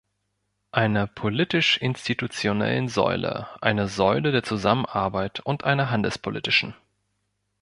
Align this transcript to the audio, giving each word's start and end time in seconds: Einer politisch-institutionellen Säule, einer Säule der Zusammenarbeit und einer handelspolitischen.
Einer 0.71 1.05
politisch-institutionellen 1.05 2.87
Säule, 2.89 3.47
einer 3.61 3.87
Säule 3.87 4.31
der 4.31 4.41
Zusammenarbeit 4.41 5.41
und 5.41 5.63
einer 5.63 5.91
handelspolitischen. 5.91 6.73